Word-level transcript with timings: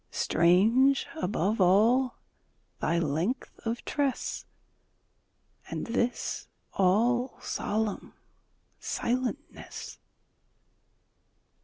Strange, 0.09 1.05
above 1.21 1.61
all, 1.61 2.15
thy 2.79 2.97
length 2.97 3.59
of 3.65 3.85
tress, 3.85 4.47
And 5.69 5.85
this 5.85 6.47
all 6.73 7.37
solemn 7.39 8.15
silentness! 8.79 9.99